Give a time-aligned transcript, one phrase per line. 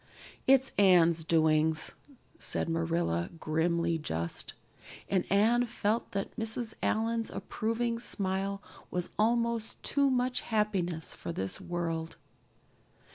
[0.47, 1.91] "It's Anne's doings,"
[2.39, 4.53] said Marilla, grimly just;
[5.07, 6.73] and Anne felt that Mrs.
[6.81, 12.15] Allan's approving smile was almost too much happiness for this world.